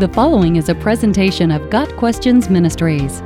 The 0.00 0.08
following 0.08 0.56
is 0.56 0.70
a 0.70 0.74
presentation 0.74 1.50
of 1.50 1.68
Got 1.68 1.94
Questions 1.98 2.48
Ministries. 2.48 3.20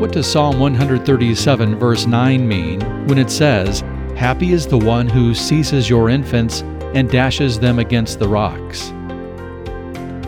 What 0.00 0.10
does 0.10 0.26
Psalm 0.26 0.58
137, 0.58 1.78
verse 1.78 2.04
9 2.04 2.48
mean 2.48 2.80
when 3.06 3.16
it 3.16 3.30
says, 3.30 3.82
Happy 4.16 4.50
is 4.50 4.66
the 4.66 4.76
one 4.76 5.08
who 5.08 5.36
seizes 5.36 5.88
your 5.88 6.10
infants 6.10 6.62
and 6.96 7.08
dashes 7.08 7.60
them 7.60 7.78
against 7.78 8.18
the 8.18 8.26
rocks? 8.26 8.88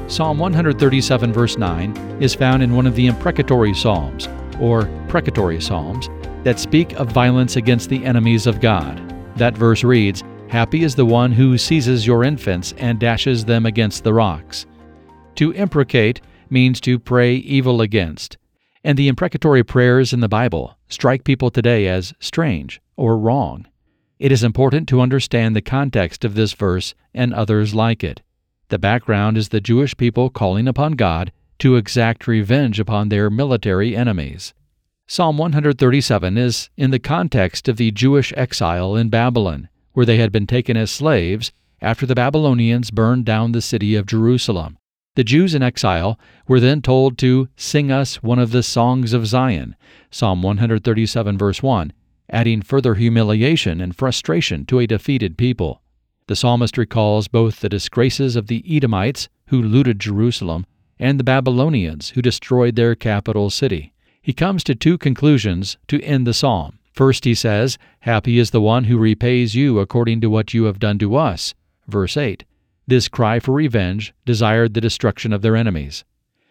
Psalm 0.06 0.38
137, 0.38 1.32
verse 1.32 1.58
9, 1.58 1.96
is 2.22 2.32
found 2.32 2.62
in 2.62 2.76
one 2.76 2.86
of 2.86 2.94
the 2.94 3.08
imprecatory 3.08 3.74
psalms, 3.74 4.28
or 4.60 4.84
precatory 5.08 5.60
psalms, 5.60 6.08
that 6.44 6.60
speak 6.60 6.92
of 6.92 7.10
violence 7.10 7.56
against 7.56 7.88
the 7.88 8.04
enemies 8.04 8.46
of 8.46 8.60
God. 8.60 9.00
That 9.36 9.58
verse 9.58 9.82
reads, 9.82 10.22
Happy 10.46 10.84
is 10.84 10.94
the 10.94 11.06
one 11.06 11.32
who 11.32 11.58
seizes 11.58 12.06
your 12.06 12.22
infants 12.22 12.72
and 12.78 13.00
dashes 13.00 13.44
them 13.44 13.66
against 13.66 14.05
the 14.05 14.14
rocks. 14.14 14.64
To 15.36 15.52
imprecate 15.52 16.20
means 16.50 16.80
to 16.82 16.98
pray 16.98 17.34
evil 17.34 17.80
against, 17.80 18.36
and 18.84 18.98
the 18.98 19.09
imprecatory 19.09 19.64
prayers 19.64 20.12
in 20.12 20.20
the 20.20 20.28
Bible 20.28 20.77
strike 20.88 21.24
people 21.24 21.50
today 21.50 21.88
as 21.88 22.12
strange 22.20 22.80
or 22.96 23.18
wrong. 23.18 23.66
It 24.18 24.30
is 24.30 24.45
important 24.45 24.88
to 24.88 25.00
understand 25.00 25.56
the 25.56 25.62
context 25.62 26.24
of 26.24 26.34
this 26.34 26.52
verse 26.52 26.95
and 27.14 27.32
others 27.32 27.74
like 27.74 28.04
it. 28.04 28.23
The 28.68 28.78
background 28.78 29.37
is 29.37 29.48
the 29.48 29.60
Jewish 29.60 29.96
people 29.96 30.30
calling 30.30 30.68
upon 30.68 30.92
God 30.92 31.32
to 31.59 31.76
exact 31.76 32.26
revenge 32.26 32.78
upon 32.78 33.09
their 33.09 33.30
military 33.30 33.96
enemies. 33.96 34.54
Psalm 35.06 35.38
137 35.38 36.38
is 36.38 36.70
in 36.76 36.90
the 36.90 36.98
context 36.98 37.68
of 37.68 37.76
the 37.76 37.90
Jewish 37.90 38.32
exile 38.37 38.96
in 38.96 39.09
Babylon, 39.09 39.68
where 39.92 40.06
they 40.06 40.18
had 40.18 40.32
been 40.32 40.46
taken 40.46 40.76
as 40.76 40.90
slaves 40.90 41.52
after 41.80 42.06
the 42.06 42.14
Babylonians 42.14 42.90
burned 42.90 43.24
down 43.24 43.52
the 43.52 43.60
city 43.60 43.95
of 43.95 44.06
Jerusalem. 44.06 44.78
The 45.15 45.25
Jews 45.25 45.55
in 45.55 45.62
exile 45.62 46.18
were 46.49 46.59
then 46.59 46.80
told 46.80 47.18
to 47.18 47.49
sing 47.55 47.93
us 47.93 48.23
one 48.23 48.38
of 48.38 48.51
the 48.51 48.63
songs 48.63 49.13
of 49.13 49.27
Zion, 49.27 49.77
Psalm 50.10 50.43
137, 50.43 51.37
verse 51.37 51.63
1, 51.63 51.93
adding 52.30 52.63
further 52.63 52.95
humiliation 52.95 53.82
and 53.82 53.95
frustration 53.95 54.65
to 54.66 54.79
a 54.79 54.87
defeated 54.87 55.37
people. 55.37 55.82
The 56.29 56.37
psalmist 56.37 56.79
recalls 56.79 57.29
both 57.29 57.60
the 57.60 57.69
disgraces 57.69 58.37
of 58.37 58.46
the 58.46 58.65
Edomites, 58.66 59.29
who 59.49 59.60
looted 59.60 60.01
Jerusalem, 60.01 60.65
and 60.99 61.21
the 61.21 61.24
Babylonians, 61.24 62.10
who 62.10 62.23
destroyed 62.23 62.76
their 62.76 62.95
capital 62.95 63.51
city. 63.51 63.93
He 64.22 64.32
comes 64.32 64.65
to 64.65 64.75
two 64.75 64.97
conclusions 64.97 65.76
to 65.88 66.03
end 66.03 66.26
the 66.26 66.32
psalm. 66.32 66.78
First, 66.94 67.26
he 67.26 67.34
says, 67.34 67.76
Happy 68.00 68.38
is 68.38 68.50
the 68.50 68.62
one 68.62 68.84
who 68.84 68.97
repays 68.97 69.54
you 69.54 69.78
according 69.78 70.22
to 70.22 70.31
what 70.31 70.54
you 70.54 70.65
have 70.65 70.78
done 70.78 70.99
to 71.00 71.16
us. 71.16 71.53
Verse 71.87 72.16
8. 72.16 72.44
This 72.87 73.09
cry 73.09 73.38
for 73.38 73.53
revenge 73.53 74.12
desired 74.25 74.75
the 74.75 74.81
destruction 74.81 75.33
of 75.33 75.43
their 75.43 75.56
enemies. 75.56 76.05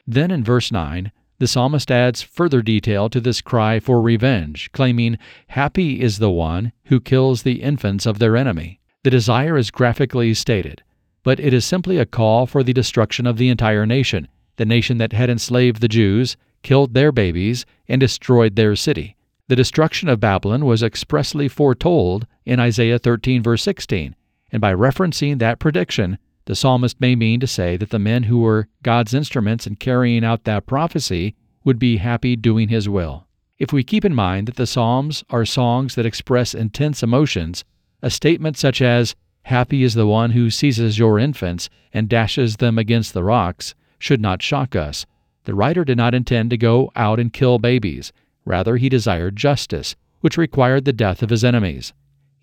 Then 0.08 0.32
in 0.32 0.44
verse 0.44 0.72
9, 0.72 1.12
the 1.40 1.48
psalmist 1.48 1.90
adds 1.90 2.22
further 2.22 2.62
detail 2.62 3.10
to 3.10 3.20
this 3.20 3.42
cry 3.42 3.80
for 3.80 4.02
revenge, 4.02 4.72
claiming, 4.72 5.18
Happy 5.48 6.00
is 6.00 6.20
the 6.20 6.30
one 6.30 6.72
who 6.86 7.00
kills 7.00 7.44
the 7.44 7.64
infants 7.64 8.06
of 8.06 8.20
their 8.20 8.38
enemy. 8.38 8.80
The 9.04 9.10
desire 9.10 9.58
is 9.58 9.72
graphically 9.72 10.34
stated, 10.36 10.84
but 11.24 11.40
it 11.40 11.54
is 11.54 11.66
simply 11.66 11.98
a 11.98 12.06
call 12.06 12.46
for 12.46 12.62
the 12.62 12.74
destruction 12.74 13.26
of 13.26 13.38
the 13.38 13.50
entire 13.50 13.86
nation, 13.86 14.28
the 14.58 14.66
nation 14.66 15.00
that 15.00 15.14
had 15.14 15.30
enslaved 15.30 15.82
the 15.82 15.88
Jews, 15.88 16.38
killed 16.62 16.94
their 16.94 17.12
babies, 17.12 17.66
and 17.88 18.00
destroyed 18.00 18.56
their 18.56 18.76
city. 18.76 19.16
The 19.48 19.56
destruction 19.56 20.08
of 20.08 20.20
Babylon 20.20 20.66
was 20.66 20.84
expressly 20.84 21.48
foretold 21.48 22.28
in 22.46 22.60
Isaiah 22.60 23.00
13, 23.00 23.42
verse 23.42 23.64
16, 23.64 24.16
and 24.52 24.60
by 24.60 24.74
referencing 24.74 25.40
that 25.40 25.60
prediction, 25.60 26.18
the 26.46 26.56
psalmist 26.56 27.00
may 27.00 27.16
mean 27.16 27.40
to 27.40 27.48
say 27.48 27.78
that 27.78 27.92
the 27.92 28.00
men 28.00 28.24
who 28.24 28.40
were 28.40 28.68
God's 28.84 29.14
instruments 29.14 29.68
in 29.68 29.76
carrying 29.76 30.26
out 30.26 30.44
that 30.44 30.66
prophecy 30.66 31.36
would 31.64 31.80
be 31.80 31.98
happy 31.98 32.36
doing 32.36 32.70
His 32.70 32.90
will. 32.90 33.28
If 33.60 33.72
we 33.72 33.84
keep 33.84 34.04
in 34.04 34.16
mind 34.16 34.48
that 34.48 34.56
the 34.56 34.66
Psalms 34.66 35.24
are 35.30 35.46
songs 35.46 35.96
that 35.96 36.06
express 36.06 36.54
intense 36.56 37.04
emotions, 37.04 37.64
a 38.02 38.10
statement 38.10 38.58
such 38.58 38.82
as, 38.82 39.16
Happy 39.44 39.84
is 39.84 39.94
the 39.94 40.08
one 40.08 40.32
who 40.32 40.50
seizes 40.50 41.00
your 41.00 41.18
infants 41.18 41.70
and 41.94 42.10
dashes 42.10 42.58
them 42.58 42.78
against 42.78 43.14
the 43.14 43.24
rocks, 43.24 43.74
should 43.98 44.22
not 44.22 44.42
shock 44.42 44.76
us. 44.76 45.06
The 45.46 45.56
writer 45.56 45.84
did 45.84 45.98
not 45.98 46.14
intend 46.14 46.50
to 46.50 46.58
go 46.58 46.92
out 46.96 47.20
and 47.20 47.34
kill 47.34 47.58
babies. 47.60 48.12
Rather, 48.46 48.78
he 48.78 48.90
desired 48.90 49.36
justice, 49.36 49.96
which 50.22 50.38
required 50.38 50.86
the 50.86 50.94
death 50.94 51.24
of 51.24 51.30
his 51.30 51.44
enemies. 51.44 51.94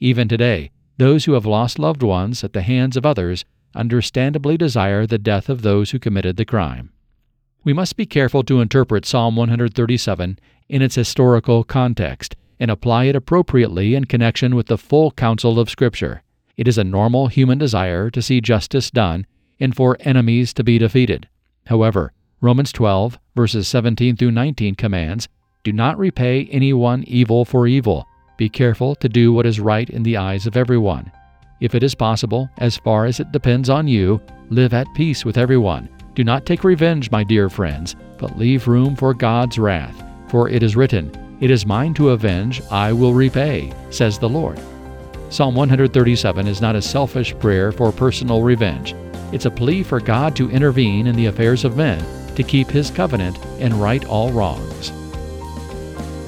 Even 0.01 0.29
today, 0.29 0.71
those 0.99 1.25
who 1.25 1.33
have 1.33 1.47
lost 1.47 1.79
loved 1.79 2.03
ones 2.03 2.45
at 2.45 2.53
the 2.53 2.63
hands 2.63 2.97
of 2.97 3.07
others 3.07 3.45
understandably 3.75 4.57
desire 4.57 5.07
the 5.07 5.19
death 5.19 5.49
of 5.49 5.63
those 5.63 5.93
who 5.93 5.99
committed 5.99 6.37
the 6.37 6.45
crime. 6.45 6.91
We 7.65 7.73
must 7.73 7.97
be 7.97 8.07
careful 8.07 8.43
to 8.45 8.61
interpret 8.61 9.07
Psalm 9.07 9.37
137 9.37 10.39
in 10.69 10.83
its 10.83 10.97
historical 10.97 11.65
context 11.65 12.35
and 12.59 12.71
apply 12.71 13.05
it 13.05 13.17
appropriately 13.17 13.95
in 13.95 14.05
connection 14.05 14.57
with 14.57 14.67
the 14.67 14.79
full 14.79 15.13
counsel 15.13 15.61
of 15.61 15.71
Scripture. 15.71 16.23
It 16.57 16.67
is 16.67 16.79
a 16.79 16.85
normal 16.85 17.29
human 17.29 17.59
desire 17.59 18.11
to 18.11 18.21
see 18.21 18.41
justice 18.41 18.91
done 18.91 19.27
and 19.61 19.77
for 19.77 19.97
enemies 20.01 20.53
to 20.55 20.65
be 20.65 20.79
defeated. 20.79 21.29
However, 21.67 22.13
Romans 22.41 22.73
12, 22.73 23.19
verses 23.37 23.69
17 23.69 24.17
through 24.17 24.33
19 24.33 24.75
commands 24.75 25.29
do 25.63 25.73
not 25.73 25.99
repay 25.99 26.47
anyone 26.47 27.05
evil 27.05 27.45
for 27.45 27.69
evil. 27.69 28.08
Be 28.39 28.49
careful 28.49 28.95
to 28.95 29.09
do 29.09 29.33
what 29.33 29.47
is 29.47 29.59
right 29.59 29.91
in 29.91 30.05
the 30.05 30.17
eyes 30.17 30.47
of 30.47 30.57
everyone. 30.57 31.11
If 31.59 31.75
it 31.75 31.83
is 31.83 31.97
possible, 31.97 32.49
as 32.59 32.77
far 32.77 33.05
as 33.05 33.19
it 33.19 33.33
depends 33.33 33.69
on 33.69 33.89
you, 33.89 34.21
live 34.49 34.73
at 34.73 34.87
peace 34.95 35.25
with 35.25 35.37
everyone. 35.37 35.89
Do 36.15 36.23
not 36.23 36.47
take 36.47 36.63
revenge, 36.63 37.11
my 37.11 37.25
dear 37.25 37.51
friends, 37.51 37.97
but 38.17 38.39
leave 38.39 38.69
room 38.69 38.95
for 38.95 39.13
God's 39.13 39.59
wrath. 39.59 40.05
For 40.29 40.49
it 40.49 40.63
is 40.63 40.77
written, 40.77 41.11
It 41.41 41.51
is 41.51 41.67
mine 41.67 41.95
to 41.95 42.11
avenge, 42.11 42.63
I 42.71 42.93
will 42.93 43.13
repay, 43.13 43.73
says 43.91 44.21
the 44.21 44.29
Lord. 44.29 44.61
Psalm 45.31 45.57
137 45.57 46.47
is 46.47 46.61
not 46.61 46.77
a 46.77 46.83
selfish 46.83 47.37
prayer 47.41 47.73
for 47.73 47.91
personal 47.91 48.43
revenge. 48.43 48.95
It's 49.33 49.47
a 49.47 49.51
plea 49.51 49.83
for 49.83 49.99
God 49.99 50.37
to 50.37 50.49
intervene 50.49 51.09
in 51.09 51.17
the 51.17 51.27
affairs 51.27 51.65
of 51.65 51.77
men, 51.77 52.05
to 52.37 52.45
keep 52.45 52.71
His 52.71 52.89
covenant, 52.89 53.37
and 53.59 53.75
right 53.75 54.05
all 54.05 54.31
wrongs. 54.31 54.93